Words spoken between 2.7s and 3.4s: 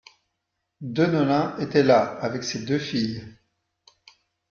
filles.